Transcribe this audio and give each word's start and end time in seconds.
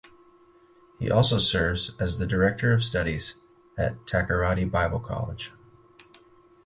He 0.97 1.11
also 1.11 1.37
serves 1.37 1.95
as 1.99 2.17
the 2.17 2.25
Director 2.25 2.73
of 2.73 2.83
Studies 2.83 3.35
at 3.77 4.03
Takoradi 4.07 4.65
Bible 4.65 4.99
College. 4.99 5.51